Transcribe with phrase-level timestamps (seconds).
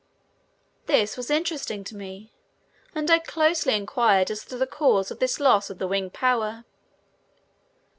[0.87, 2.33] This was interesting to me
[2.95, 6.63] and I closely inquired as to the cause of this loss of the wing power.